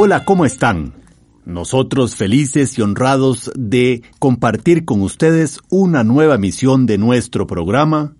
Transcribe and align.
Hola, 0.00 0.24
¿cómo 0.24 0.44
están? 0.44 0.94
Nosotros 1.44 2.14
felices 2.14 2.78
y 2.78 2.82
honrados 2.82 3.50
de 3.56 4.02
compartir 4.20 4.84
con 4.84 5.02
ustedes 5.02 5.58
una 5.70 6.04
nueva 6.04 6.38
misión 6.38 6.86
de 6.86 6.98
nuestro 6.98 7.48
programa. 7.48 8.14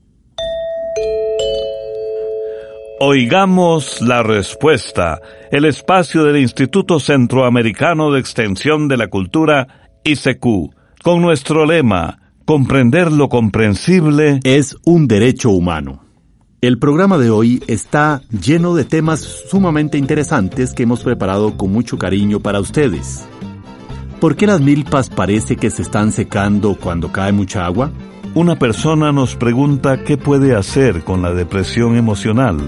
Oigamos 2.98 4.00
la 4.00 4.24
respuesta, 4.24 5.20
el 5.52 5.66
espacio 5.66 6.24
del 6.24 6.38
Instituto 6.38 6.98
Centroamericano 6.98 8.10
de 8.10 8.18
Extensión 8.18 8.88
de 8.88 8.96
la 8.96 9.06
Cultura, 9.06 9.92
ICQ, 10.02 10.74
con 11.04 11.22
nuestro 11.22 11.64
lema, 11.64 12.32
comprender 12.44 13.12
lo 13.12 13.28
comprensible 13.28 14.40
es 14.42 14.76
un 14.84 15.06
derecho 15.06 15.50
humano. 15.50 16.07
El 16.60 16.76
programa 16.80 17.18
de 17.18 17.30
hoy 17.30 17.62
está 17.68 18.20
lleno 18.32 18.74
de 18.74 18.82
temas 18.82 19.20
sumamente 19.20 19.96
interesantes 19.96 20.72
que 20.74 20.82
hemos 20.82 21.04
preparado 21.04 21.56
con 21.56 21.70
mucho 21.70 21.98
cariño 21.98 22.40
para 22.40 22.58
ustedes. 22.58 23.24
¿Por 24.20 24.34
qué 24.34 24.48
las 24.48 24.60
milpas 24.60 25.08
parece 25.08 25.54
que 25.54 25.70
se 25.70 25.82
están 25.82 26.10
secando 26.10 26.74
cuando 26.74 27.12
cae 27.12 27.30
mucha 27.30 27.64
agua? 27.64 27.92
Una 28.34 28.58
persona 28.58 29.12
nos 29.12 29.36
pregunta 29.36 30.02
qué 30.02 30.16
puede 30.16 30.56
hacer 30.56 31.04
con 31.04 31.22
la 31.22 31.32
depresión 31.32 31.96
emocional. 31.96 32.58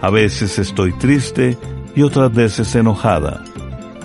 A 0.00 0.10
veces 0.10 0.58
estoy 0.58 0.92
triste 0.92 1.56
y 1.94 2.02
otras 2.02 2.34
veces 2.34 2.74
enojada. 2.74 3.44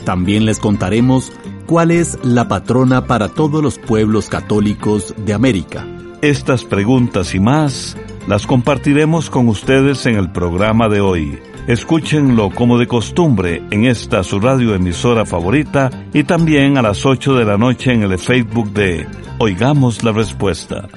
También 0.05 0.45
les 0.45 0.59
contaremos 0.59 1.31
cuál 1.65 1.89
es 1.89 2.19
la 2.23 2.47
patrona 2.47 3.07
para 3.07 3.29
todos 3.29 3.63
los 3.63 3.79
pueblos 3.79 4.29
católicos 4.29 5.15
de 5.17 5.33
América. 5.33 5.87
Estas 6.21 6.65
preguntas 6.65 7.33
y 7.33 7.39
más 7.39 7.97
las 8.27 8.45
compartiremos 8.45 9.29
con 9.29 9.47
ustedes 9.47 10.05
en 10.05 10.15
el 10.15 10.31
programa 10.31 10.89
de 10.89 10.99
hoy. 10.99 11.39
Escúchenlo 11.65 12.49
como 12.49 12.77
de 12.77 12.85
costumbre 12.85 13.63
en 13.71 13.85
esta 13.85 14.21
su 14.23 14.39
radio 14.39 14.75
emisora 14.75 15.25
favorita 15.25 15.89
y 16.13 16.23
también 16.23 16.77
a 16.77 16.81
las 16.81 17.05
8 17.05 17.35
de 17.35 17.45
la 17.45 17.57
noche 17.57 17.93
en 17.93 18.03
el 18.03 18.17
Facebook 18.19 18.71
de 18.73 19.07
Oigamos 19.39 20.03
la 20.03 20.11
Respuesta. 20.11 20.89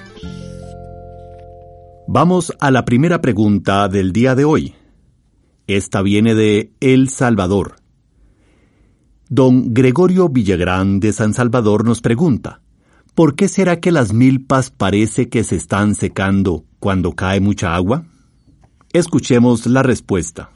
Vamos 2.09 2.53
a 2.59 2.73
la 2.73 2.85
primera 2.85 3.21
pregunta 3.21 3.89
del 3.89 4.13
día 4.13 4.35
de 4.35 4.45
hoy. 4.45 4.75
Esta 5.69 6.03
viene 6.03 6.35
de 6.35 6.73
El 6.81 7.09
Salvador. 7.09 7.77
Don 9.29 9.73
Gregorio 9.73 10.29
Villagrán 10.29 10.99
de 10.99 11.13
San 11.13 11.33
Salvador 11.33 11.85
nos 11.85 12.01
pregunta, 12.01 12.63
¿por 13.15 13.37
qué 13.37 13.47
será 13.47 13.79
que 13.79 13.93
las 13.93 14.13
milpas 14.13 14.71
parece 14.71 15.29
que 15.29 15.45
se 15.45 15.55
están 15.55 15.95
secando 15.95 16.65
cuando 16.81 17.13
cae 17.13 17.41
mucha 17.41 17.75
agua? 17.75 18.05
Escuchemos 18.93 19.67
la 19.67 19.85
respuesta. 19.85 20.51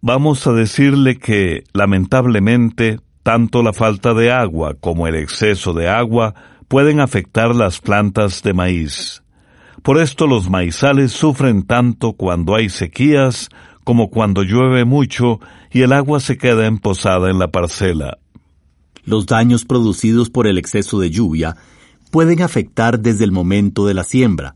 Vamos 0.00 0.46
a 0.46 0.52
decirle 0.52 1.18
que, 1.18 1.64
lamentablemente, 1.74 3.00
tanto 3.22 3.62
la 3.62 3.74
falta 3.74 4.14
de 4.14 4.32
agua 4.32 4.74
como 4.80 5.06
el 5.06 5.16
exceso 5.16 5.74
de 5.74 5.88
agua 5.88 6.34
pueden 6.68 7.00
afectar 7.00 7.54
las 7.54 7.80
plantas 7.80 8.42
de 8.42 8.54
maíz. 8.54 9.22
Por 9.82 10.00
esto 10.00 10.26
los 10.26 10.48
maizales 10.48 11.12
sufren 11.12 11.64
tanto 11.64 12.12
cuando 12.12 12.54
hay 12.54 12.68
sequías 12.68 13.50
como 13.84 14.08
cuando 14.08 14.42
llueve 14.42 14.84
mucho 14.84 15.40
y 15.70 15.82
el 15.82 15.92
agua 15.92 16.20
se 16.20 16.38
queda 16.38 16.66
emposada 16.66 17.30
en 17.30 17.38
la 17.38 17.48
parcela. 17.48 18.18
Los 19.04 19.26
daños 19.26 19.64
producidos 19.64 20.30
por 20.30 20.46
el 20.46 20.58
exceso 20.58 21.00
de 21.00 21.10
lluvia 21.10 21.56
pueden 22.10 22.42
afectar 22.42 23.00
desde 23.00 23.24
el 23.24 23.32
momento 23.32 23.86
de 23.86 23.94
la 23.94 24.04
siembra, 24.04 24.54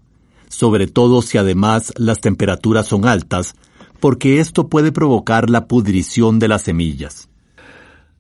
sobre 0.49 0.87
todo 0.87 1.23
si 1.23 1.39
además 1.39 1.93
las 1.97 2.21
temperaturas 2.21 2.87
son 2.87 3.07
altas, 3.07 3.55
porque 4.01 4.41
esto 4.41 4.69
puede 4.69 4.93
provocar 4.93 5.51
la 5.51 5.67
pudrición 5.67 6.39
de 6.39 6.49
las 6.49 6.63
semillas. 6.63 7.29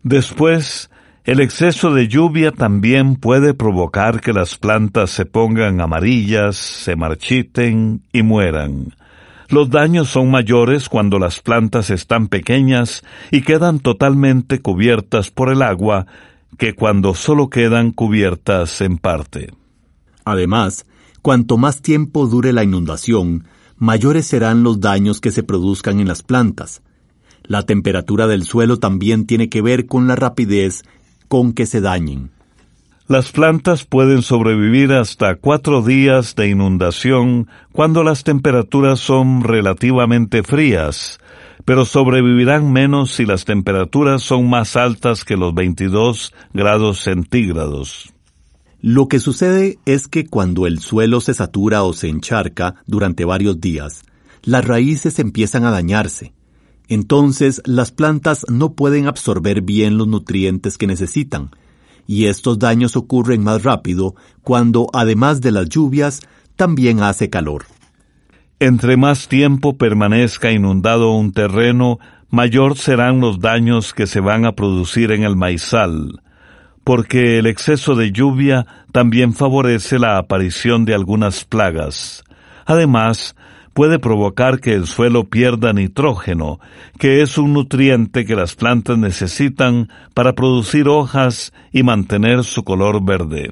Después, 0.02 0.90
el 1.24 1.40
exceso 1.40 1.94
de 1.94 2.08
lluvia 2.08 2.52
también 2.52 3.16
puede 3.16 3.54
provocar 3.54 4.20
que 4.20 4.34
las 4.34 4.58
plantas 4.58 5.10
se 5.10 5.24
pongan 5.24 5.80
amarillas, 5.80 6.56
se 6.56 6.96
marchiten 6.96 8.02
y 8.12 8.22
mueran. 8.22 8.94
Los 9.48 9.70
daños 9.70 10.08
son 10.08 10.30
mayores 10.30 10.88
cuando 10.88 11.18
las 11.18 11.40
plantas 11.40 11.90
están 11.90 12.28
pequeñas 12.28 13.02
y 13.30 13.42
quedan 13.42 13.78
totalmente 13.78 14.60
cubiertas 14.60 15.30
por 15.30 15.50
el 15.50 15.62
agua 15.62 16.06
que 16.58 16.74
cuando 16.74 17.14
solo 17.14 17.48
quedan 17.48 17.92
cubiertas 17.92 18.80
en 18.80 18.98
parte. 18.98 19.50
Además, 20.24 20.86
cuanto 21.24 21.56
más 21.56 21.80
tiempo 21.80 22.26
dure 22.26 22.52
la 22.52 22.64
inundación, 22.64 23.46
mayores 23.78 24.26
serán 24.26 24.62
los 24.62 24.80
daños 24.80 25.22
que 25.22 25.30
se 25.30 25.42
produzcan 25.42 25.98
en 25.98 26.06
las 26.06 26.22
plantas. 26.22 26.82
La 27.44 27.62
temperatura 27.62 28.26
del 28.26 28.44
suelo 28.44 28.78
también 28.78 29.24
tiene 29.24 29.48
que 29.48 29.62
ver 29.62 29.86
con 29.86 30.06
la 30.06 30.16
rapidez 30.16 30.82
con 31.26 31.54
que 31.54 31.64
se 31.64 31.80
dañen. 31.80 32.30
Las 33.08 33.32
plantas 33.32 33.86
pueden 33.86 34.20
sobrevivir 34.20 34.92
hasta 34.92 35.36
cuatro 35.36 35.80
días 35.80 36.34
de 36.34 36.50
inundación 36.50 37.48
cuando 37.72 38.04
las 38.04 38.22
temperaturas 38.22 39.00
son 39.00 39.44
relativamente 39.44 40.42
frías, 40.42 41.20
pero 41.64 41.86
sobrevivirán 41.86 42.70
menos 42.70 43.12
si 43.12 43.24
las 43.24 43.46
temperaturas 43.46 44.22
son 44.22 44.50
más 44.50 44.76
altas 44.76 45.24
que 45.24 45.38
los 45.38 45.54
22 45.54 46.34
grados 46.52 47.00
centígrados. 47.00 48.13
Lo 48.86 49.08
que 49.08 49.18
sucede 49.18 49.78
es 49.86 50.08
que 50.08 50.26
cuando 50.26 50.66
el 50.66 50.78
suelo 50.78 51.22
se 51.22 51.32
satura 51.32 51.84
o 51.84 51.94
se 51.94 52.08
encharca 52.08 52.74
durante 52.86 53.24
varios 53.24 53.58
días, 53.58 54.04
las 54.42 54.62
raíces 54.62 55.18
empiezan 55.20 55.64
a 55.64 55.70
dañarse. 55.70 56.34
Entonces 56.88 57.62
las 57.64 57.92
plantas 57.92 58.44
no 58.50 58.74
pueden 58.74 59.06
absorber 59.06 59.62
bien 59.62 59.96
los 59.96 60.06
nutrientes 60.06 60.76
que 60.76 60.86
necesitan, 60.86 61.48
y 62.06 62.26
estos 62.26 62.58
daños 62.58 62.94
ocurren 62.94 63.42
más 63.42 63.62
rápido 63.62 64.16
cuando, 64.42 64.88
además 64.92 65.40
de 65.40 65.52
las 65.52 65.70
lluvias, 65.70 66.20
también 66.54 67.00
hace 67.00 67.30
calor. 67.30 67.64
Entre 68.60 68.98
más 68.98 69.28
tiempo 69.28 69.78
permanezca 69.78 70.52
inundado 70.52 71.12
un 71.12 71.32
terreno, 71.32 72.00
mayor 72.28 72.76
serán 72.76 73.20
los 73.20 73.40
daños 73.40 73.94
que 73.94 74.06
se 74.06 74.20
van 74.20 74.44
a 74.44 74.54
producir 74.54 75.10
en 75.10 75.22
el 75.22 75.36
maizal, 75.36 76.20
porque 76.84 77.38
el 77.38 77.46
exceso 77.46 77.96
de 77.96 78.12
lluvia 78.12 78.66
también 78.92 79.32
favorece 79.32 79.98
la 79.98 80.18
aparición 80.18 80.84
de 80.84 80.94
algunas 80.94 81.44
plagas. 81.44 82.22
Además, 82.66 83.34
puede 83.72 83.98
provocar 83.98 84.60
que 84.60 84.72
el 84.72 84.86
suelo 84.86 85.24
pierda 85.24 85.72
nitrógeno, 85.72 86.60
que 86.98 87.22
es 87.22 87.36
un 87.38 87.52
nutriente 87.52 88.24
que 88.24 88.36
las 88.36 88.54
plantas 88.54 88.98
necesitan 88.98 89.88
para 90.14 90.34
producir 90.34 90.88
hojas 90.88 91.52
y 91.72 91.82
mantener 91.82 92.44
su 92.44 92.62
color 92.62 93.04
verde. 93.04 93.50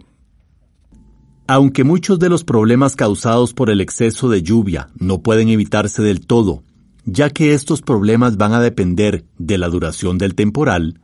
Aunque 1.49 1.85
muchos 1.85 2.19
de 2.19 2.29
los 2.29 2.45
problemas 2.45 2.95
causados 2.97 3.53
por 3.53 3.69
el 3.69 3.81
exceso 3.81 4.29
de 4.29 4.43
lluvia 4.43 4.89
no 4.99 5.23
pueden 5.23 5.49
evitarse 5.49 6.01
del 6.01 6.25
todo, 6.25 6.63
ya 7.05 7.31
que 7.31 7.53
estos 7.53 7.83
problemas 7.83 8.37
van 8.37 8.53
a 8.53 8.61
depender 8.61 9.25
de 9.39 9.59
la 9.59 9.69
duración 9.69 10.19
del 10.19 10.37
temporal, 10.37 11.01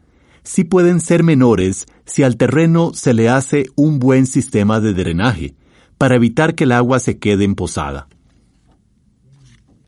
sí 0.48 0.64
pueden 0.64 1.00
ser 1.00 1.22
menores 1.22 1.86
si 2.06 2.22
al 2.22 2.38
terreno 2.38 2.92
se 2.94 3.12
le 3.12 3.28
hace 3.28 3.66
un 3.76 3.98
buen 3.98 4.24
sistema 4.24 4.80
de 4.80 4.94
drenaje, 4.94 5.54
para 5.98 6.14
evitar 6.14 6.54
que 6.54 6.64
el 6.64 6.72
agua 6.72 7.00
se 7.00 7.18
quede 7.18 7.44
emposada. 7.44 8.08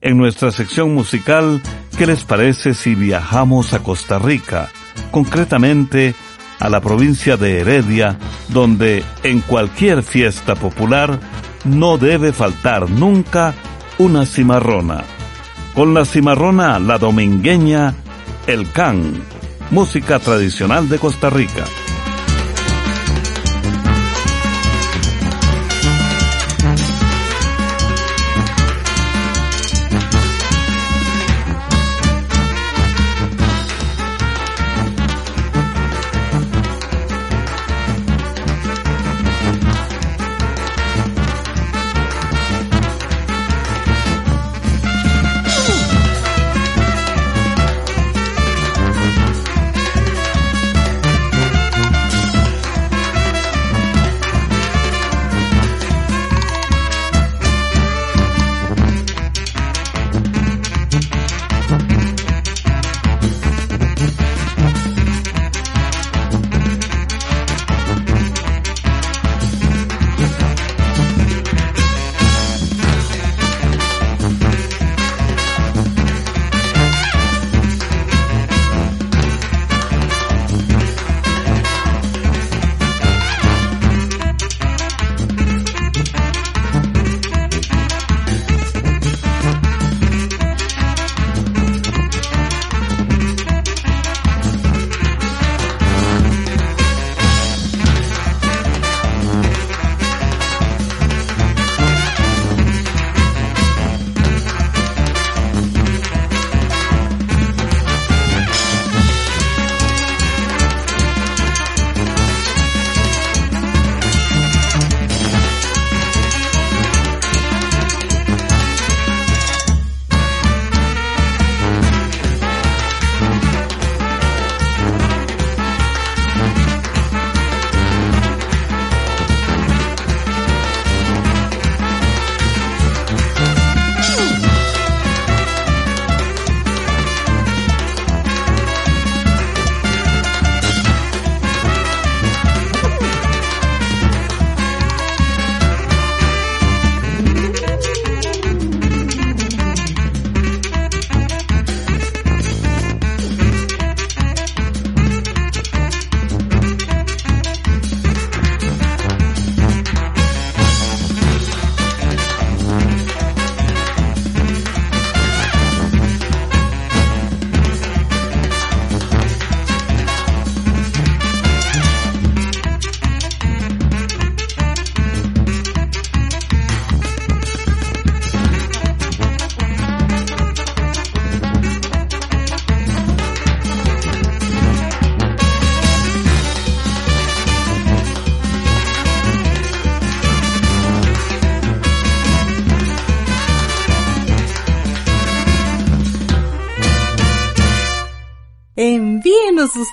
En 0.02 0.18
nuestra 0.18 0.50
sección 0.50 0.94
musical, 0.94 1.62
¿qué 1.96 2.06
les 2.06 2.24
parece 2.24 2.74
si 2.74 2.94
viajamos 2.94 3.72
a 3.72 3.82
Costa 3.82 4.18
Rica, 4.18 4.68
concretamente 5.10 6.14
a 6.58 6.68
la 6.68 6.82
provincia 6.82 7.38
de 7.38 7.60
Heredia, 7.60 8.18
donde 8.48 9.02
en 9.22 9.40
cualquier 9.40 10.02
fiesta 10.02 10.56
popular 10.56 11.18
no 11.64 11.96
debe 11.96 12.34
faltar 12.34 12.90
nunca 12.90 13.54
una 13.96 14.26
cimarrona? 14.26 15.04
Con 15.74 15.94
la 15.94 16.04
cimarrona, 16.04 16.78
la 16.78 16.98
domingueña, 16.98 17.94
el 18.46 18.70
can, 18.72 19.22
música 19.70 20.18
tradicional 20.18 20.88
de 20.88 20.98
Costa 20.98 21.30
Rica. 21.30 21.64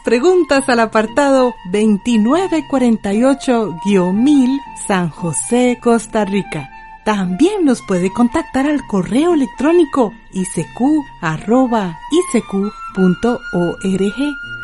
Preguntas 0.08 0.68
al 0.70 0.80
apartado 0.80 1.54
2948-1000 1.70 4.60
San 4.88 5.10
José, 5.10 5.78
Costa 5.84 6.24
Rica. 6.24 6.70
También 7.04 7.66
nos 7.66 7.82
puede 7.82 8.14
contactar 8.14 8.68
al 8.68 8.88
correo 8.88 9.34
electrónico 9.34 10.14
isq.org 10.32 10.94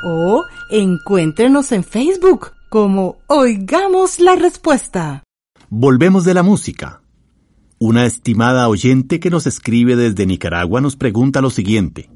o 0.06 0.46
encuéntrenos 0.72 1.74
en 1.74 1.84
Facebook 1.84 2.54
como 2.70 3.18
Oigamos 3.28 4.22
la 4.22 4.38
Respuesta. 4.38 5.24
Volvemos 5.68 6.24
de 6.24 6.36
la 6.36 6.44
música. 6.44 7.02
Una 7.80 8.06
estimada 8.06 8.70
oyente 8.70 9.20
que 9.20 9.30
nos 9.30 9.46
escribe 9.46 9.98
desde 9.98 10.26
Nicaragua 10.26 10.80
nos 10.80 10.96
pregunta 10.96 11.42
lo 11.42 11.50
siguiente. 11.50 12.10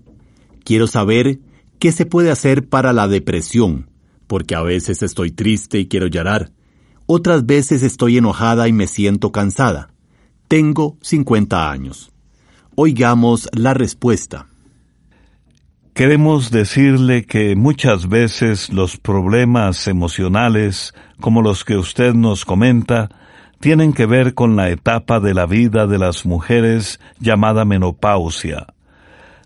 Quiero 0.63 0.87
saber 0.87 1.41
¿Qué 1.79 1.91
se 1.91 2.07
puede 2.07 2.31
hacer 2.31 2.67
para 2.67 2.91
la 2.91 3.07
depresión? 3.07 3.89
Porque 4.25 4.55
a 4.55 4.61
veces 4.61 5.03
estoy 5.03 5.31
triste 5.31 5.77
y 5.77 5.87
quiero 5.87 6.07
llorar. 6.07 6.51
Otras 7.05 7.45
veces 7.45 7.83
estoy 7.83 8.17
enojada 8.17 8.67
y 8.67 8.73
me 8.73 8.87
siento 8.87 9.31
cansada. 9.31 9.89
Tengo 10.47 10.97
50 11.01 11.69
años. 11.69 12.11
Oigamos 12.75 13.47
la 13.53 13.75
respuesta. 13.75 14.47
Queremos 15.93 16.51
decirle 16.51 17.25
que 17.25 17.55
muchas 17.55 18.09
veces 18.09 18.71
los 18.71 18.97
problemas 18.97 19.87
emocionales, 19.87 20.93
como 21.19 21.41
los 21.41 21.63
que 21.63 21.77
usted 21.77 22.13
nos 22.13 22.43
comenta, 22.43 23.09
tienen 23.59 23.93
que 23.93 24.05
ver 24.05 24.33
con 24.33 24.55
la 24.55 24.69
etapa 24.69 25.19
de 25.19 25.33
la 25.33 25.45
vida 25.45 25.85
de 25.85 25.97
las 25.97 26.25
mujeres 26.25 26.99
llamada 27.19 27.65
menopausia. 27.65 28.67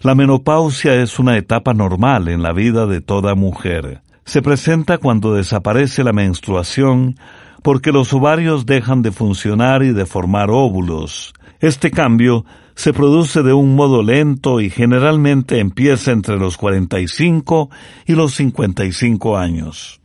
La 0.03 0.15
menopausia 0.15 0.95
es 0.95 1.19
una 1.19 1.37
etapa 1.37 1.75
normal 1.75 2.27
en 2.27 2.41
la 2.41 2.53
vida 2.53 2.87
de 2.87 3.01
toda 3.01 3.35
mujer. 3.35 4.01
Se 4.25 4.41
presenta 4.41 4.97
cuando 4.97 5.35
desaparece 5.35 6.03
la 6.03 6.11
menstruación 6.11 7.17
porque 7.61 7.91
los 7.91 8.11
ovarios 8.11 8.65
dejan 8.65 9.03
de 9.03 9.11
funcionar 9.11 9.83
y 9.83 9.93
de 9.93 10.07
formar 10.07 10.49
óvulos. 10.49 11.33
Este 11.59 11.91
cambio 11.91 12.45
se 12.73 12.93
produce 12.93 13.43
de 13.43 13.53
un 13.53 13.75
modo 13.75 14.01
lento 14.01 14.59
y 14.59 14.71
generalmente 14.71 15.59
empieza 15.59 16.11
entre 16.11 16.39
los 16.39 16.57
45 16.57 17.69
y 18.07 18.15
los 18.15 18.33
55 18.33 19.37
años. 19.37 20.01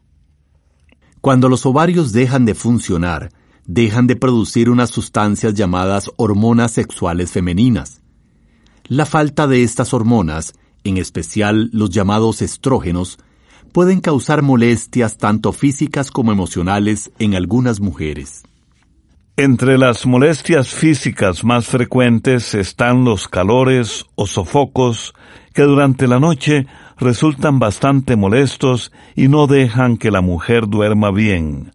Cuando 1.23 1.49
los 1.49 1.65
ovarios 1.65 2.13
dejan 2.13 2.45
de 2.45 2.55
funcionar, 2.55 3.31
dejan 3.65 4.07
de 4.07 4.17
producir 4.17 4.69
unas 4.69 4.91
sustancias 4.91 5.55
llamadas 5.55 6.11
hormonas 6.17 6.73
sexuales 6.73 7.33
femeninas. 7.33 8.03
La 8.89 9.05
falta 9.05 9.49
de 9.49 9.65
estas 9.65 9.93
hormonas, 9.93 10.55
en 10.85 10.97
especial 10.97 11.71
los 11.73 11.91
llamados 11.91 12.41
estrógenos, 12.41 13.19
pueden 13.73 14.01
causar 14.01 14.43
molestias 14.43 15.19
tanto 15.19 15.53
físicas 15.53 16.13
como 16.13 16.31
emocionales 16.31 17.11
en 17.19 17.35
algunas 17.35 17.81
mujeres. 17.81 18.45
Entre 19.37 19.77
las 19.77 20.07
molestias 20.07 20.69
físicas 20.69 21.43
más 21.43 21.67
frecuentes 21.67 22.55
están 22.55 23.05
los 23.05 23.29
calores 23.29 24.07
o 24.15 24.27
sofocos 24.27 25.15
que 25.53 25.63
durante 25.63 26.07
la 26.07 26.21
noche 26.21 26.67
resultan 26.97 27.59
bastante 27.59 28.15
molestos 28.15 28.93
y 29.15 29.29
no 29.29 29.49
dejan 29.49 29.97
que 29.97 30.13
la 30.13 30.21
mujer 30.21 30.69
duerma 30.69 31.11
bien. 31.11 31.73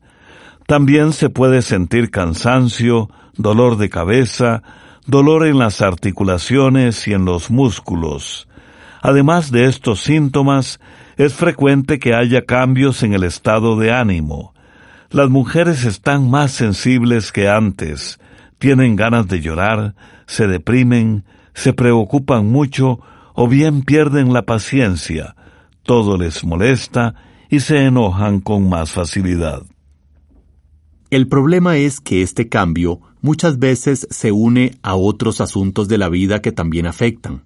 También 0.66 1.12
se 1.12 1.30
puede 1.30 1.62
sentir 1.62 2.10
cansancio, 2.10 3.10
dolor 3.36 3.78
de 3.78 3.90
cabeza, 3.90 4.64
dolor 5.06 5.46
en 5.46 5.58
las 5.58 5.82
articulaciones 5.82 7.08
y 7.08 7.14
en 7.14 7.26
los 7.26 7.50
músculos. 7.50 8.48
Además 9.02 9.52
de 9.52 9.66
estos 9.66 10.02
síntomas, 10.02 10.80
es 11.18 11.34
frecuente 11.34 12.00
que 12.00 12.14
haya 12.14 12.46
cambios 12.46 13.04
en 13.04 13.14
el 13.14 13.24
estado 13.24 13.78
de 13.78 13.92
ánimo. 13.92 14.54
Las 15.10 15.30
mujeres 15.30 15.86
están 15.86 16.30
más 16.30 16.52
sensibles 16.52 17.32
que 17.32 17.50
antes, 17.50 18.20
tienen 18.60 18.96
ganas 18.96 19.28
de 19.28 19.42
llorar, 19.42 19.96
se 20.28 20.48
deprimen, 20.48 21.26
se 21.54 21.74
preocupan 21.74 22.48
mucho 22.48 23.00
o 23.34 23.48
bien 23.48 23.82
pierden 23.82 24.34
la 24.34 24.44
paciencia, 24.44 25.36
todo 25.84 26.18
les 26.18 26.44
molesta 26.44 27.16
y 27.50 27.60
se 27.60 27.86
enojan 27.86 28.40
con 28.40 28.70
más 28.70 28.92
facilidad. 28.92 29.64
El 31.10 31.28
problema 31.28 31.76
es 31.76 32.00
que 32.00 32.22
este 32.22 32.48
cambio 32.48 33.02
muchas 33.22 33.60
veces 33.60 34.08
se 34.10 34.32
une 34.32 34.78
a 34.82 34.96
otros 34.96 35.42
asuntos 35.42 35.88
de 35.88 35.98
la 35.98 36.10
vida 36.10 36.42
que 36.42 36.52
también 36.52 36.88
afectan. 36.88 37.44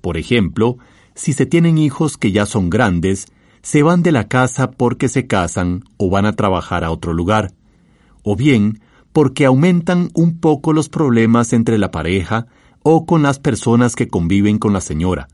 Por 0.00 0.16
ejemplo, 0.16 0.78
si 1.14 1.32
se 1.32 1.46
tienen 1.46 1.78
hijos 1.78 2.16
que 2.16 2.32
ya 2.32 2.46
son 2.46 2.70
grandes 2.70 3.26
se 3.62 3.82
van 3.82 4.02
de 4.02 4.12
la 4.12 4.28
casa 4.28 4.70
porque 4.70 5.08
se 5.08 5.26
casan 5.26 5.84
o 5.96 6.10
van 6.10 6.26
a 6.26 6.32
trabajar 6.32 6.84
a 6.84 6.90
otro 6.90 7.12
lugar, 7.12 7.52
o 8.22 8.36
bien 8.36 8.80
porque 9.12 9.46
aumentan 9.46 10.10
un 10.14 10.38
poco 10.38 10.72
los 10.72 10.88
problemas 10.88 11.52
entre 11.52 11.78
la 11.78 11.90
pareja 11.90 12.46
o 12.82 13.04
con 13.04 13.22
las 13.22 13.38
personas 13.38 13.96
que 13.96 14.08
conviven 14.08 14.58
con 14.58 14.72
la 14.72 14.80
señora, 14.80 15.28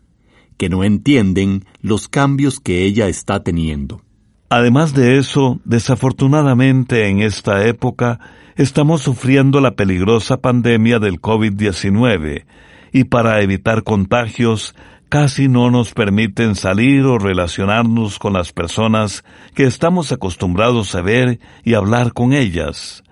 que 0.57 0.69
no 0.69 0.85
entienden 0.85 1.65
los 1.81 2.09
cambios 2.09 2.61
que 2.61 2.85
ella 2.85 3.09
está 3.09 3.43
teniendo. 3.43 4.01
Además 4.49 4.95
de 4.95 5.19
eso, 5.19 5.61
desafortunadamente 5.65 7.09
en 7.09 7.21
esta 7.21 7.67
época 7.67 8.21
estamos 8.57 9.03
sufriendo 9.03 9.61
la 9.61 9.73
peligrosa 9.73 10.37
pandemia 10.37 10.99
del 10.99 11.21
COVID-19 11.21 12.45
y 12.93 13.05
para 13.05 13.41
evitar 13.41 13.83
contagios 13.83 14.75
casi 15.09 15.49
no 15.49 15.71
nos 15.71 15.93
permiten 15.93 16.55
salir 16.55 17.05
o 17.05 17.19
relacionarnos 17.19 18.19
con 18.19 18.33
las 18.33 18.53
personas 18.53 19.25
que 19.55 19.65
estamos 19.65 20.13
acostumbrados 20.13 20.95
a 20.95 21.03
ver 21.03 21.41
y 21.65 21.75
hablar 21.75 22.13
con 22.13 22.33
ellas. 22.33 23.03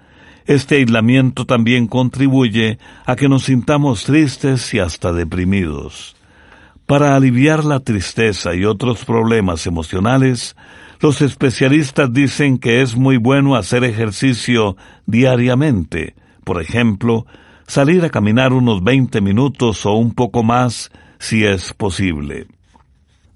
Este 0.47 0.77
aislamiento 0.77 1.45
también 1.47 1.87
contribuye 1.87 2.79
a 3.07 3.15
que 3.17 3.29
nos 3.29 3.45
sintamos 3.45 4.05
tristes 4.05 4.73
y 4.75 4.81
hasta 4.81 5.13
deprimidos. 5.13 6.17
Para 6.87 7.15
aliviar 7.15 7.65
la 7.65 7.81
tristeza 7.81 8.55
y 8.55 8.65
otros 8.65 9.05
problemas 9.05 9.67
emocionales, 9.67 10.57
los 11.03 11.21
especialistas 11.21 12.13
dicen 12.13 12.59
que 12.59 12.81
es 12.81 12.95
muy 12.95 13.17
bueno 13.17 13.57
hacer 13.57 13.83
ejercicio 13.83 14.77
diariamente, 15.05 16.15
por 16.45 16.63
ejemplo, 16.63 17.27
salir 17.67 18.05
a 18.05 18.11
caminar 18.11 18.53
unos 18.53 18.85
20 18.85 19.21
minutos 19.21 19.85
o 19.85 19.95
un 19.95 20.13
poco 20.13 20.45
más 20.45 20.93
si 21.19 21.45
es 21.45 21.75
posible. 21.75 22.47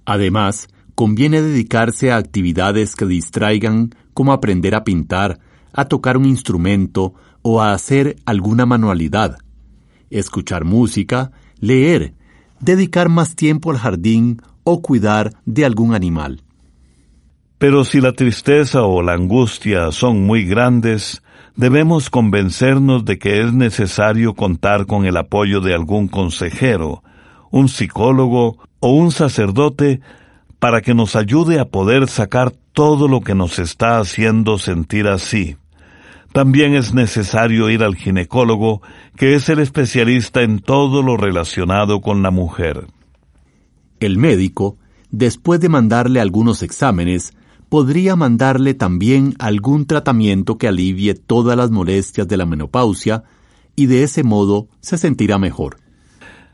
Además, 0.05 0.69
conviene 0.95 1.43
dedicarse 1.43 2.13
a 2.13 2.19
actividades 2.19 2.95
que 2.95 3.05
distraigan 3.05 3.91
como 4.15 4.33
aprender 4.33 4.77
a 4.77 4.85
pintar, 4.85 5.41
a 5.73 5.87
tocar 5.87 6.17
un 6.17 6.25
instrumento 6.25 7.15
o 7.43 7.61
a 7.61 7.73
hacer 7.73 8.15
alguna 8.27 8.65
manualidad, 8.65 9.39
escuchar 10.11 10.65
música, 10.65 11.33
leer, 11.59 12.15
dedicar 12.61 13.09
más 13.09 13.35
tiempo 13.35 13.73
al 13.73 13.79
jardín 13.79 14.41
o 14.63 14.83
cuidar 14.83 15.33
de 15.47 15.65
algún 15.65 15.97
animal. 15.97 16.46
Pero 17.59 17.85
si 17.85 18.01
la 18.01 18.13
tristeza 18.13 18.83
o 18.83 19.03
la 19.03 19.15
angustia 19.15 19.91
son 19.91 20.27
muy 20.27 20.45
grandes, 20.45 21.23
debemos 21.55 22.11
convencernos 22.11 23.05
de 23.05 23.19
que 23.19 23.41
es 23.41 23.53
necesario 23.53 24.35
contar 24.35 24.85
con 24.87 25.07
el 25.07 25.17
apoyo 25.17 25.61
de 25.61 25.73
algún 25.73 26.09
consejero, 26.09 27.03
un 27.51 27.69
psicólogo 27.69 28.59
o 28.81 28.91
un 28.91 29.11
sacerdote 29.11 30.01
para 30.59 30.83
que 30.83 30.95
nos 30.95 31.17
ayude 31.17 31.59
a 31.59 31.65
poder 31.67 32.09
sacar 32.09 32.53
todo 32.73 33.09
lo 33.09 33.23
que 33.23 33.35
nos 33.35 33.59
está 33.59 33.99
haciendo 33.99 34.59
sentir 34.59 35.09
así. 35.09 35.57
También 36.33 36.75
es 36.75 36.93
necesario 36.93 37.71
ir 37.71 37.83
al 37.83 37.97
ginecólogo, 37.97 38.83
que 39.17 39.35
es 39.35 39.49
el 39.49 39.61
especialista 39.61 40.43
en 40.43 40.59
todo 40.59 41.03
lo 41.03 41.17
relacionado 41.17 42.03
con 42.03 42.23
la 42.23 42.31
mujer. 42.31 42.87
El 44.01 44.19
médico, 44.19 44.77
después 45.11 45.61
de 45.61 45.71
mandarle 45.71 46.21
algunos 46.21 46.63
exámenes, 46.63 47.33
podría 47.69 48.17
mandarle 48.17 48.75
también 48.75 49.35
algún 49.39 49.87
tratamiento 49.87 50.59
que 50.59 50.69
alivie 50.69 51.15
todas 51.15 51.57
las 51.57 51.71
molestias 51.71 52.29
de 52.29 52.37
la 52.37 52.47
menopausia 52.47 53.25
y 53.75 53.87
de 53.87 54.03
ese 54.03 54.23
modo 54.23 54.69
se 54.81 54.99
sentirá 54.99 55.39
mejor. 55.39 55.79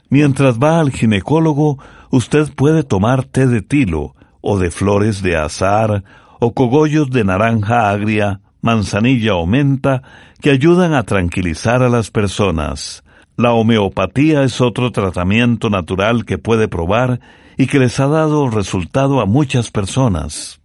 Mientras 0.09 0.59
va 0.59 0.81
al 0.81 0.90
ginecólogo, 0.90 1.78
usted 2.11 2.52
puede 2.54 2.83
tomar 2.83 3.25
té 3.25 3.47
de 3.47 3.62
tilo, 3.62 4.14
o 4.42 4.59
de 4.59 4.71
flores 4.71 5.23
de 5.23 5.37
azar, 5.37 6.04
o 6.40 6.52
cogollos 6.52 7.11
de 7.11 7.25
naranja 7.25 7.90
agria, 7.90 8.40
manzanilla 8.61 9.37
o 9.37 9.47
menta, 9.47 10.02
que 10.40 10.50
ayudan 10.50 10.92
a 10.95 11.04
tranquilizar 11.04 11.83
a 11.83 11.88
las 11.88 12.11
personas. 12.11 13.04
La 13.37 13.52
homeopatía 13.52 14.42
es 14.42 14.61
otro 14.61 14.92
tratamiento 14.92 15.71
natural 15.71 16.25
que 16.25 16.38
puede 16.38 16.69
probar 16.69 17.21
y 17.57 17.66
que 17.66 17.78
les 17.78 17.99
ha 18.00 18.09
dado 18.09 18.50
resultado 18.50 19.21
a 19.21 19.26
muchas 19.26 19.71
personas. 19.71 20.62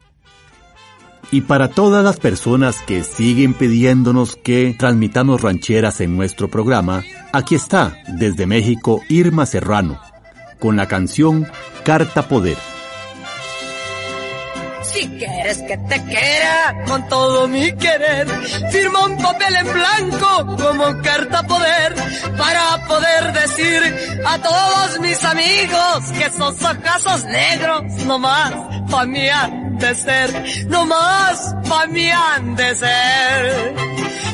Y 1.32 1.42
para 1.42 1.70
todas 1.70 2.04
las 2.04 2.20
personas 2.20 2.78
que 2.88 3.04
siguen 3.04 3.54
pidiéndonos 3.54 4.38
que 4.38 4.76
transmitamos 4.78 5.42
rancheras 5.42 6.00
en 6.00 6.16
nuestro 6.16 6.48
programa, 6.48 7.04
aquí 7.34 7.56
está, 7.56 7.98
desde 8.08 8.48
México, 8.48 9.02
Irma 9.10 9.46
Serrano, 9.46 10.00
con 10.60 10.78
la 10.78 10.88
canción 10.88 11.46
Carta 11.84 12.30
Poder. 12.30 12.77
Si 14.98 15.08
quieres 15.10 15.62
que 15.62 15.78
te 15.78 16.04
quiera 16.06 16.76
con 16.88 17.08
todo 17.08 17.48
mi 17.48 17.72
querer, 17.74 18.28
firma 18.72 19.06
un 19.06 19.18
papel 19.22 19.56
en 19.58 19.72
blanco 19.72 20.58
como 20.58 21.02
carta 21.04 21.44
poder 21.44 21.94
para 22.36 22.84
poder 22.88 23.32
decir 23.34 24.22
a 24.26 24.40
todos 24.40 25.00
mis 25.02 25.24
amigos 25.24 26.12
que 26.18 26.26
esos 26.26 26.64
ojazos 26.64 27.26
negros 27.26 27.84
nomás 28.08 28.54
pa' 28.90 29.06
mí 29.06 29.30
han 29.30 29.78
de 29.78 29.94
ser, 29.94 30.30
nomás 30.68 31.56
pa' 31.70 31.86
mí 31.86 32.10
han 32.10 32.56
de 32.56 32.76
ser. 32.76 33.76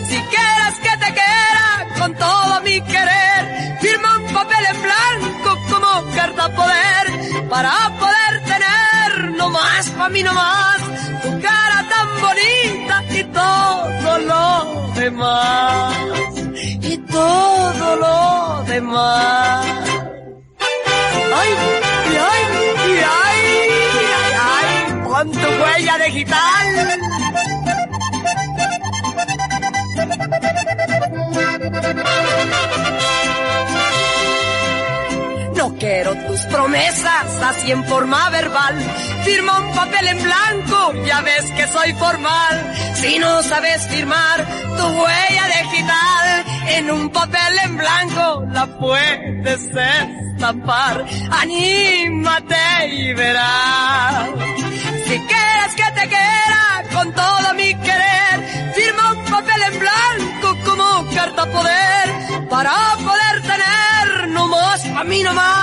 Si 0.07 0.17
quieres 0.33 0.75
que 0.81 0.97
te 1.05 1.13
quiera 1.19 1.87
con 1.99 2.15
todo 2.15 2.61
mi 2.61 2.79
querer, 2.83 3.79
firma 3.81 4.17
un 4.17 4.33
papel 4.33 4.65
en 4.73 4.81
blanco 4.81 5.59
como 5.71 6.15
carta 6.15 6.47
poder 6.55 7.49
para 7.49 7.71
poder 7.99 8.02
pa' 10.03 10.09
mí 10.09 10.21
nomás 10.29 10.81
tu 11.23 11.29
cara 11.47 11.79
tan 11.91 12.07
bonita 12.23 12.95
y 13.19 13.23
todo 13.39 14.11
lo 14.31 14.47
demás 14.99 15.95
y 16.91 16.97
todo 17.17 17.87
lo 18.03 18.17
demás. 18.71 19.65
Ay, 21.39 21.51
y 22.11 22.15
ay, 22.31 22.43
y 22.89 22.95
ay, 23.27 23.41
ay, 24.19 24.33
ay, 24.55 24.67
con 25.07 25.31
tu 25.41 25.49
huella 25.61 25.95
digital. 26.05 27.02
Quiero 35.83 36.15
tus 36.27 36.39
promesas 36.45 37.41
así 37.41 37.69
en 37.69 37.83
forma 37.83 38.29
verbal. 38.29 38.75
Firma 39.25 39.59
un 39.59 39.75
papel 39.75 40.07
en 40.07 40.23
blanco, 40.23 40.93
ya 41.05 41.19
ves 41.19 41.51
que 41.57 41.67
soy 41.67 41.91
formal. 41.93 42.55
Si 42.95 43.19
no 43.19 43.43
sabes 43.43 43.85
firmar 43.87 44.37
tu 44.77 44.85
huella 44.99 45.45
digital 45.61 46.45
en 46.77 46.89
un 46.89 47.09
papel 47.09 47.53
en 47.65 47.75
blanco, 47.77 48.45
la 48.53 48.65
puedes 48.79 49.73
destapar. 49.73 51.05
Anímate 51.41 52.87
y 52.89 53.13
verás. 53.13 54.29
Si 55.07 55.19
quieres 55.31 55.71
que 55.75 55.87
te 55.99 56.07
quiera 56.07 56.63
con 56.93 57.11
todo 57.13 57.53
mi 57.55 57.73
querer, 57.87 58.71
firma 58.73 59.11
un 59.11 59.25
papel 59.25 59.61
en 59.69 59.79
blanco 59.79 60.47
como 60.63 61.13
carta 61.13 61.45
poder 61.45 62.47
para 62.49 62.73
poder 63.03 63.41
tener 63.41 64.29
no 64.29 64.47
más 64.47 64.85
a 64.85 65.03
mí 65.03 65.21
nomás 65.23 65.62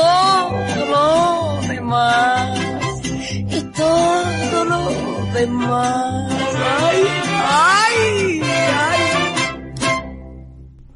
todo 0.00 0.86
lo 0.86 1.60
demás 1.68 2.58
y 3.04 3.60
todo 3.72 4.64
lo 4.64 4.88
demás. 5.32 6.32
Ay, 6.80 7.04
¡Ay! 7.48 8.40
¡Ay! 8.42 9.00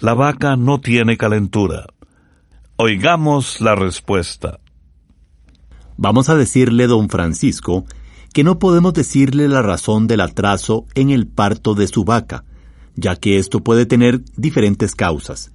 La 0.00 0.12
vaca 0.12 0.56
no 0.56 0.82
tiene 0.82 1.16
calentura. 1.16 1.86
Oigamos 2.82 3.60
la 3.60 3.74
respuesta. 3.74 4.58
Vamos 5.98 6.30
a 6.30 6.34
decirle, 6.34 6.86
don 6.86 7.10
Francisco, 7.10 7.84
que 8.32 8.42
no 8.42 8.58
podemos 8.58 8.94
decirle 8.94 9.48
la 9.48 9.60
razón 9.60 10.06
del 10.06 10.22
atraso 10.22 10.86
en 10.94 11.10
el 11.10 11.26
parto 11.26 11.74
de 11.74 11.86
su 11.88 12.04
vaca, 12.04 12.44
ya 12.94 13.16
que 13.16 13.36
esto 13.36 13.60
puede 13.60 13.84
tener 13.84 14.22
diferentes 14.34 14.94
causas. 14.94 15.52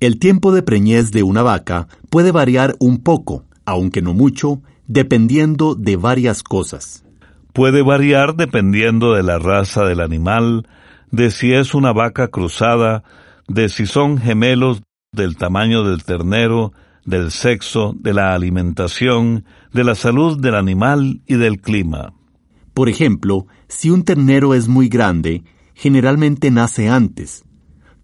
El 0.00 0.18
tiempo 0.18 0.50
de 0.50 0.62
preñez 0.62 1.10
de 1.10 1.22
una 1.22 1.42
vaca 1.42 1.88
puede 2.08 2.32
variar 2.32 2.74
un 2.80 3.02
poco, 3.02 3.44
aunque 3.66 4.00
no 4.00 4.14
mucho, 4.14 4.62
dependiendo 4.86 5.74
de 5.74 5.96
varias 5.96 6.42
cosas. 6.42 7.04
Puede 7.52 7.82
variar 7.82 8.34
dependiendo 8.34 9.12
de 9.12 9.22
la 9.22 9.38
raza 9.38 9.84
del 9.84 10.00
animal, 10.00 10.66
de 11.10 11.32
si 11.32 11.52
es 11.52 11.74
una 11.74 11.92
vaca 11.92 12.28
cruzada, 12.28 13.04
de 13.46 13.68
si 13.68 13.84
son 13.84 14.16
gemelos, 14.16 14.80
del 15.14 15.36
tamaño 15.36 15.84
del 15.84 16.04
ternero, 16.04 16.72
del 17.04 17.30
sexo, 17.30 17.94
de 17.98 18.14
la 18.14 18.32
alimentación, 18.32 19.44
de 19.70 19.84
la 19.84 19.94
salud 19.94 20.40
del 20.40 20.54
animal 20.54 21.20
y 21.26 21.34
del 21.34 21.60
clima. 21.60 22.14
Por 22.72 22.88
ejemplo, 22.88 23.46
si 23.68 23.90
un 23.90 24.04
ternero 24.04 24.54
es 24.54 24.68
muy 24.68 24.88
grande, 24.88 25.44
generalmente 25.74 26.50
nace 26.50 26.88
antes. 26.88 27.44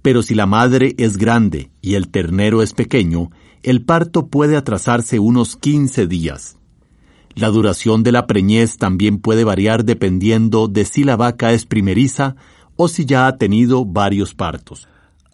Pero 0.03 0.21
si 0.21 0.35
la 0.35 0.45
madre 0.45 0.95
es 0.99 1.17
grande 1.17 1.71
y 1.81 1.95
el 1.95 2.11
ternero 2.11 2.61
es 2.61 2.75
pequeño, 2.75 3.31
el 3.63 3.87
parto 3.87 4.27
puede 4.27 4.59
atrasarse 4.59 5.19
unos 5.19 5.57
15 5.57 6.09
días. 6.09 6.59
La 7.35 7.49
duración 7.49 8.03
de 8.03 8.13
la 8.13 8.27
preñez 8.27 8.77
también 8.77 9.17
puede 9.17 9.45
variar 9.45 9.87
dependiendo 9.87 10.69
de 10.69 10.85
si 10.85 11.05
la 11.05 11.17
vaca 11.17 11.55
es 11.55 11.65
primeriza 11.65 12.37
o 12.77 12.87
si 12.87 13.07
ya 13.07 13.29
ha 13.29 13.39
tenido 13.39 13.87
varios 13.87 14.35
partos. 14.35 14.89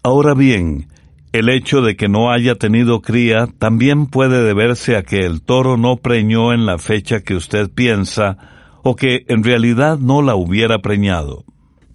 Ahora 0.05 0.35
bien, 0.35 0.87
el 1.35 1.49
hecho 1.49 1.83
de 1.83 1.97
que 1.97 2.09
no 2.09 2.31
haya 2.31 2.55
tenido 2.55 3.03
cría 3.03 3.49
también 3.59 4.07
puede 4.07 4.45
deberse 4.45 4.97
a 4.97 5.03
que 5.03 5.27
el 5.27 5.43
toro 5.43 5.77
no 5.77 5.97
preñó 5.97 6.53
en 6.53 6.65
la 6.65 6.79
fecha 6.79 7.23
que 7.23 7.35
usted 7.35 7.69
piensa 7.71 8.39
o 8.85 8.95
que 8.95 9.25
en 9.27 9.43
realidad 9.43 9.99
no 9.99 10.23
la 10.23 10.37
hubiera 10.37 10.81
preñado. 10.81 11.45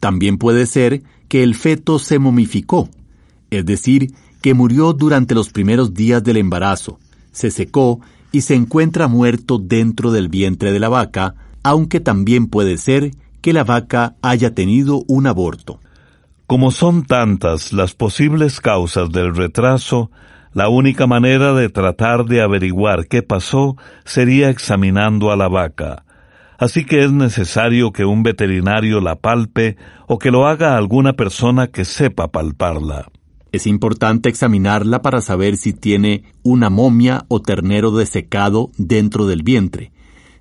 También 0.01 0.37
puede 0.37 0.65
ser 0.65 1.03
que 1.29 1.41
el 1.41 1.55
feto 1.55 1.99
se 1.99 2.19
momificó, 2.19 2.89
es 3.49 3.65
decir, 3.65 4.11
que 4.41 4.53
murió 4.53 4.91
durante 4.91 5.35
los 5.35 5.51
primeros 5.51 5.93
días 5.93 6.21
del 6.21 6.35
embarazo, 6.35 6.99
se 7.31 7.49
secó 7.49 8.01
y 8.33 8.41
se 8.41 8.55
encuentra 8.55 9.07
muerto 9.07 9.57
dentro 9.57 10.11
del 10.11 10.27
vientre 10.27 10.73
de 10.73 10.81
la 10.81 10.89
vaca, 10.89 11.35
aunque 11.63 12.01
también 12.01 12.47
puede 12.47 12.77
ser 12.77 13.11
que 13.39 13.53
la 13.53 13.63
vaca 13.63 14.17
haya 14.21 14.53
tenido 14.53 15.05
un 15.07 15.27
aborto. 15.27 15.79
Como 16.49 16.71
son 16.71 17.03
tantas 17.03 17.73
las 17.73 17.93
posibles 17.93 18.59
causas 18.59 19.11
del 19.11 19.35
retraso, 19.35 20.09
la 20.51 20.67
única 20.67 21.05
manera 21.05 21.53
de 21.53 21.69
tratar 21.69 22.25
de 22.25 22.41
averiguar 22.41 23.05
qué 23.05 23.21
pasó 23.21 23.77
sería 24.03 24.49
examinando 24.49 25.31
a 25.31 25.35
la 25.35 25.47
vaca. 25.47 26.05
Así 26.57 26.85
que 26.85 27.03
es 27.03 27.11
necesario 27.11 27.91
que 27.91 28.03
un 28.03 28.23
veterinario 28.23 28.99
la 28.99 29.17
palpe 29.17 29.77
o 30.07 30.17
que 30.17 30.31
lo 30.31 30.47
haga 30.47 30.75
alguna 30.75 31.13
persona 31.13 31.67
que 31.67 31.85
sepa 31.85 32.29
palparla. 32.29 33.11
Es 33.51 33.67
importante 33.67 34.27
examinarla 34.27 35.03
para 35.03 35.21
saber 35.21 35.55
si 35.55 35.71
tiene 35.71 36.23
una 36.41 36.71
momia 36.71 37.25
o 37.27 37.43
ternero 37.43 37.91
desecado 37.91 38.71
dentro 38.75 39.27
del 39.27 39.43
vientre, 39.43 39.91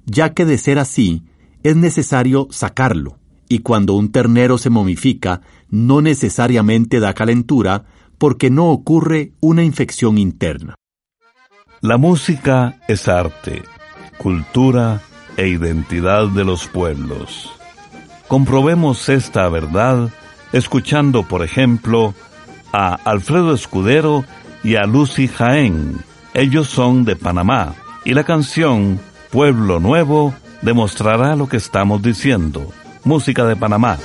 ya 0.07 0.33
que 0.33 0.47
de 0.47 0.57
ser 0.57 0.79
así, 0.79 1.25
es 1.63 1.77
necesario 1.77 2.49
sacarlo, 2.51 3.19
y 3.49 3.61
cuando 3.61 3.95
un 3.95 4.13
ternero 4.13 4.59
se 4.59 4.71
momifica, 4.71 5.41
no 5.71 6.01
necesariamente 6.01 7.01
da 7.01 7.15
calentura, 7.15 7.85
porque 8.19 8.51
no 8.51 8.67
ocurre 8.71 9.33
una 9.41 9.63
infección 9.63 10.19
interna. 10.19 10.75
La 11.81 11.97
música 11.97 12.81
es 12.89 13.07
arte, 13.07 13.63
cultura 14.19 15.01
e 15.37 15.49
identidad 15.49 16.27
de 16.29 16.45
los 16.45 16.67
pueblos. 16.67 17.53
Comprobemos 18.27 19.09
esta 19.09 19.49
verdad 19.49 20.11
escuchando, 20.53 21.23
por 21.23 21.45
ejemplo, 21.45 22.15
a 22.73 22.95
Alfredo 22.95 23.55
Escudero 23.55 24.25
y 24.65 24.75
a 24.75 24.85
Lucy 24.85 25.29
Jaén. 25.29 25.99
Ellos 26.35 26.69
son 26.69 27.05
de 27.05 27.17
Panamá 27.17 27.75
y 28.05 28.15
la 28.15 28.25
canción 28.25 29.01
Pueblo 29.31 29.81
Nuevo 29.81 30.35
demostrará 30.63 31.37
lo 31.37 31.49
que 31.49 31.59
estamos 31.59 32.03
diciendo. 32.03 32.73
Música 33.09 33.47
de 33.47 33.57
Panamá. 33.57 33.97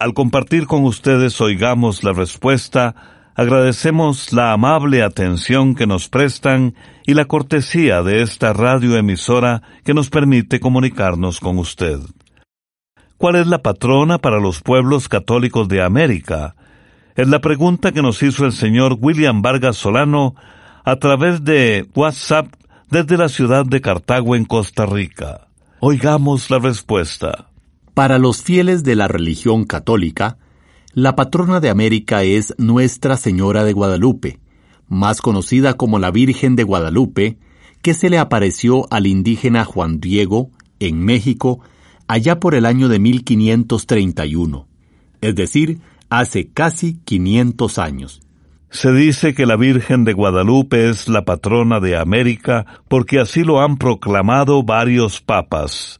Al 0.00 0.14
compartir 0.14 0.66
con 0.66 0.84
ustedes 0.84 1.38
Oigamos 1.42 2.02
la 2.04 2.14
Respuesta, 2.14 2.94
agradecemos 3.34 4.32
la 4.32 4.52
amable 4.52 5.02
atención 5.02 5.74
que 5.74 5.86
nos 5.86 6.08
prestan 6.08 6.74
y 7.04 7.12
la 7.12 7.26
cortesía 7.26 8.02
de 8.02 8.22
esta 8.22 8.54
radioemisora 8.54 9.60
que 9.84 9.92
nos 9.92 10.08
permite 10.08 10.58
comunicarnos 10.58 11.38
con 11.38 11.58
usted. 11.58 11.98
¿Cuál 13.18 13.36
es 13.36 13.46
la 13.46 13.58
patrona 13.58 14.16
para 14.16 14.40
los 14.40 14.62
pueblos 14.62 15.06
católicos 15.10 15.68
de 15.68 15.82
América? 15.82 16.54
Es 17.14 17.28
la 17.28 17.40
pregunta 17.40 17.92
que 17.92 18.00
nos 18.00 18.22
hizo 18.22 18.46
el 18.46 18.52
señor 18.52 18.96
William 18.98 19.42
Vargas 19.42 19.76
Solano 19.76 20.34
a 20.82 20.96
través 20.96 21.44
de 21.44 21.86
WhatsApp 21.94 22.46
desde 22.88 23.18
la 23.18 23.28
ciudad 23.28 23.66
de 23.66 23.82
Cartago 23.82 24.34
en 24.34 24.46
Costa 24.46 24.86
Rica. 24.86 25.48
Oigamos 25.80 26.48
la 26.48 26.58
respuesta. 26.58 27.49
Para 27.94 28.18
los 28.18 28.42
fieles 28.42 28.84
de 28.84 28.96
la 28.96 29.08
religión 29.08 29.64
católica, 29.64 30.38
la 30.92 31.16
patrona 31.16 31.60
de 31.60 31.70
América 31.70 32.22
es 32.22 32.54
Nuestra 32.58 33.16
Señora 33.16 33.64
de 33.64 33.72
Guadalupe, 33.72 34.38
más 34.88 35.20
conocida 35.20 35.74
como 35.74 35.98
la 35.98 36.10
Virgen 36.10 36.56
de 36.56 36.64
Guadalupe, 36.64 37.38
que 37.82 37.94
se 37.94 38.10
le 38.10 38.18
apareció 38.18 38.86
al 38.92 39.06
indígena 39.06 39.64
Juan 39.64 40.00
Diego 40.00 40.50
en 40.78 41.04
México 41.04 41.60
allá 42.08 42.40
por 42.40 42.54
el 42.54 42.66
año 42.66 42.88
de 42.88 42.98
1531, 42.98 44.66
es 45.20 45.34
decir, 45.34 45.78
hace 46.08 46.48
casi 46.48 46.98
500 47.04 47.78
años. 47.78 48.20
Se 48.70 48.92
dice 48.92 49.34
que 49.34 49.46
la 49.46 49.56
Virgen 49.56 50.04
de 50.04 50.12
Guadalupe 50.12 50.90
es 50.90 51.08
la 51.08 51.24
patrona 51.24 51.80
de 51.80 51.96
América 51.96 52.66
porque 52.88 53.18
así 53.18 53.42
lo 53.42 53.60
han 53.60 53.76
proclamado 53.78 54.62
varios 54.62 55.20
papas. 55.20 55.98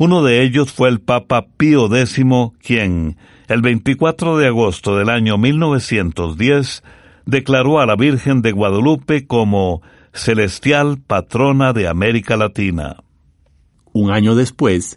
Uno 0.00 0.22
de 0.22 0.42
ellos 0.42 0.72
fue 0.72 0.88
el 0.88 1.02
Papa 1.02 1.48
Pío 1.58 1.94
X, 1.94 2.16
quien, 2.62 3.18
el 3.48 3.60
24 3.60 4.38
de 4.38 4.46
agosto 4.46 4.96
del 4.96 5.10
año 5.10 5.36
1910, 5.36 6.82
declaró 7.26 7.80
a 7.80 7.84
la 7.84 7.96
Virgen 7.96 8.40
de 8.40 8.52
Guadalupe 8.52 9.26
como 9.26 9.82
celestial 10.14 11.02
patrona 11.06 11.74
de 11.74 11.86
América 11.86 12.38
Latina. 12.38 12.96
Un 13.92 14.10
año 14.10 14.34
después, 14.34 14.96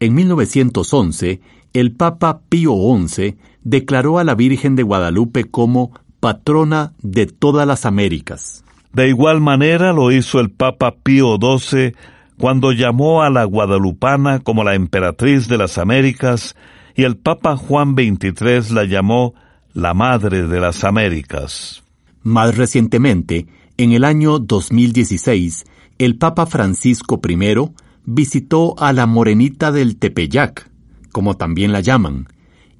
en 0.00 0.14
1911, 0.16 1.40
el 1.72 1.92
Papa 1.92 2.42
Pío 2.50 2.74
XI 3.08 3.38
declaró 3.62 4.18
a 4.18 4.24
la 4.24 4.34
Virgen 4.34 4.76
de 4.76 4.82
Guadalupe 4.82 5.44
como 5.44 5.98
patrona 6.20 6.92
de 7.00 7.24
todas 7.24 7.66
las 7.66 7.86
Américas. 7.86 8.64
De 8.92 9.08
igual 9.08 9.40
manera 9.40 9.94
lo 9.94 10.12
hizo 10.12 10.40
el 10.40 10.50
Papa 10.50 10.96
Pío 11.02 11.38
XII 11.40 11.94
cuando 12.38 12.72
llamó 12.72 13.22
a 13.22 13.30
la 13.30 13.44
guadalupana 13.44 14.40
como 14.40 14.64
la 14.64 14.74
emperatriz 14.74 15.48
de 15.48 15.58
las 15.58 15.78
Américas 15.78 16.56
y 16.94 17.04
el 17.04 17.16
Papa 17.16 17.56
Juan 17.56 17.94
XXIII 17.94 18.74
la 18.74 18.84
llamó 18.84 19.34
la 19.74 19.94
Madre 19.94 20.46
de 20.46 20.60
las 20.60 20.84
Américas. 20.84 21.82
Más 22.22 22.56
recientemente, 22.56 23.46
en 23.76 23.92
el 23.92 24.04
año 24.04 24.38
2016, 24.38 25.64
el 25.98 26.16
Papa 26.18 26.46
Francisco 26.46 27.20
I 27.26 27.70
visitó 28.04 28.74
a 28.78 28.92
la 28.92 29.06
Morenita 29.06 29.72
del 29.72 29.96
Tepeyac, 29.96 30.68
como 31.10 31.36
también 31.36 31.72
la 31.72 31.80
llaman, 31.80 32.28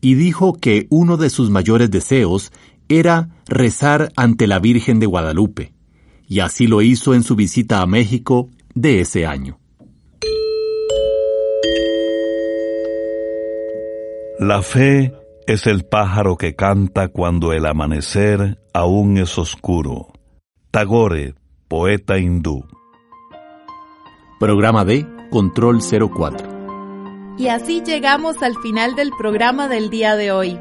y 0.01 0.15
dijo 0.15 0.55
que 0.55 0.87
uno 0.91 1.17
de 1.17 1.31
sus 1.31 1.51
mayores 1.51 1.91
deseos 1.91 2.53
era 2.89 3.31
rezar 3.47 4.13
ante 4.17 4.47
la 4.47 4.59
Virgen 4.59 5.01
de 5.01 5.07
Guadalupe, 5.07 5.73
y 6.29 6.41
así 6.41 6.67
lo 6.67 6.83
hizo 6.83 7.15
en 7.15 7.23
su 7.23 7.37
visita 7.37 7.81
a 7.81 7.87
México 7.87 8.49
de 8.75 9.01
ese 9.01 9.27
año. 9.27 9.59
La 14.39 14.63
fe 14.63 15.13
es 15.47 15.67
el 15.67 15.85
pájaro 15.85 16.37
que 16.37 16.55
canta 16.55 17.09
cuando 17.09 17.53
el 17.53 17.67
amanecer 17.67 18.59
aún 18.73 19.19
es 19.19 19.39
oscuro. 19.39 20.13
Tagore, 20.71 21.35
poeta 21.69 22.19
hindú. 22.19 22.65
Programa 24.41 24.85
de 24.85 25.07
Control 25.31 25.81
04. 25.81 27.37
Y 27.39 27.49
así 27.49 27.83
llegamos 27.85 28.43
al 28.43 28.57
final 28.59 28.95
del 28.95 29.11
programa 29.17 29.69
del 29.69 29.91
día 29.91 30.17
de 30.17 30.33
hoy. 30.33 30.59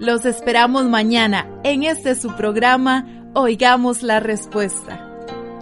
Los 0.00 0.24
esperamos 0.24 0.86
mañana 0.86 1.48
en 1.64 1.82
este 1.82 2.14
su 2.14 2.34
programa 2.36 3.30
Oigamos 3.34 4.02
la 4.02 4.20
Respuesta. 4.20 5.07